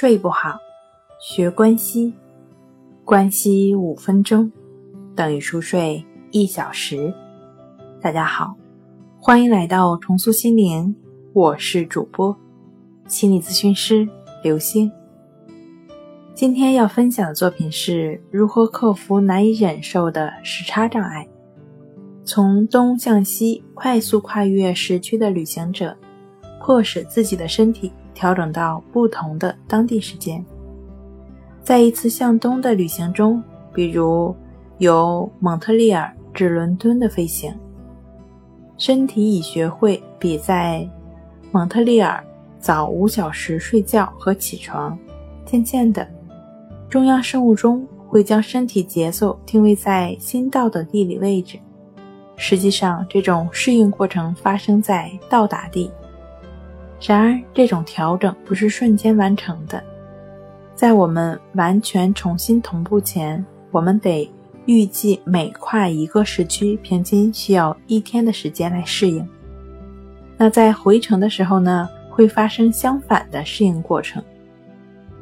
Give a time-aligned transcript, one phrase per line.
[0.00, 0.58] 睡不好，
[1.20, 2.14] 学关西，
[3.04, 4.50] 关西五分钟
[5.14, 7.12] 等于熟睡一小时。
[8.00, 8.56] 大家好，
[9.20, 10.96] 欢迎来到重塑心灵，
[11.34, 12.34] 我是主播
[13.08, 14.08] 心理咨询师
[14.42, 14.90] 刘星。
[16.32, 21.28] 今天要分享的作品是如何克服难以忍受的时差障碍。
[22.24, 25.94] 从东向西快速跨越时区的旅行者，
[26.58, 27.92] 迫使自己的身体。
[28.14, 30.44] 调整到不同的当地时间，
[31.62, 34.34] 在一次向东的旅行中，比如
[34.78, 37.54] 由蒙特利尔至伦敦的飞行，
[38.76, 40.88] 身体已学会比在
[41.52, 42.22] 蒙特利尔
[42.58, 44.98] 早五小时睡觉和起床。
[45.44, 46.06] 渐渐的，
[46.88, 51.58] 中央生物钟会将身体节奏定位在新到的地理位置。
[52.36, 55.90] 实际上，这种适应过程发生在到达地。
[57.00, 59.82] 然而，这种调整不是瞬间完成的。
[60.74, 64.30] 在我们完全重新同步前，我们得
[64.66, 69.26] 预计每跨一个时区，平均需要一天的时间来适应。
[70.36, 74.22] 那在回程的时候呢，会发生相反的适应过程。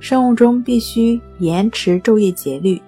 [0.00, 2.80] 生物钟必须延迟昼夜节律，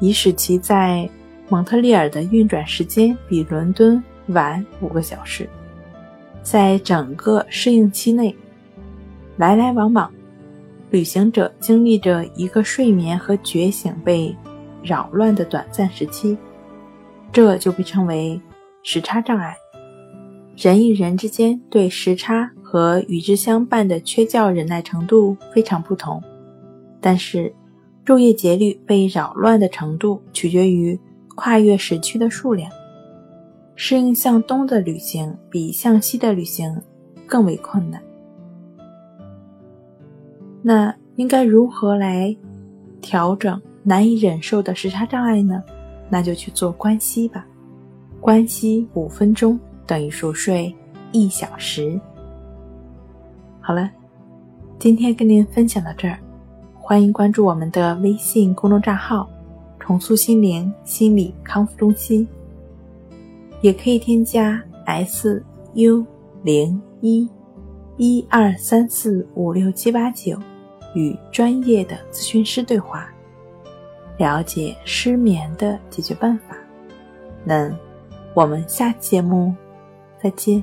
[0.00, 1.08] 以使其在
[1.48, 5.48] 蒙特利尔的运转时间比伦敦晚五个小时。
[6.42, 8.34] 在整个适应期内，
[9.36, 10.12] 来来往往，
[10.90, 14.36] 旅行者经历着一个睡眠和觉醒被
[14.82, 16.36] 扰乱的短暂时期，
[17.32, 18.40] 这就被称为
[18.82, 19.54] 时差障碍。
[20.56, 26.22] 人与人之间对时差和与之相伴的缺觉忍耐程度非常不同，
[27.00, 27.54] 但是
[28.04, 30.98] 昼夜节律被扰乱的程度取决于
[31.36, 32.70] 跨越时区的数量。
[33.84, 36.80] 适应向东的旅行比向西的旅行
[37.26, 38.00] 更为困难。
[40.62, 42.34] 那应该如何来
[43.00, 45.60] 调整难以忍受的时差障碍呢？
[46.08, 47.44] 那就去做关西吧。
[48.20, 50.72] 关西五分钟等于熟睡
[51.10, 52.00] 一小时。
[53.60, 53.90] 好了，
[54.78, 56.20] 今天跟您分享到这儿，
[56.80, 59.28] 欢迎关注我们的微信公众账号
[59.80, 62.24] “重塑心灵心理康复中心”。
[63.62, 65.42] 也可以添加 S
[65.74, 66.04] U
[66.42, 67.26] 零一
[67.96, 70.38] 一二三四五六七八九，
[70.94, 73.08] 与专业的咨询师对话，
[74.18, 76.56] 了解失眠的解决办法。
[77.44, 77.74] 那
[78.34, 79.54] 我们下期节目
[80.22, 80.62] 再见。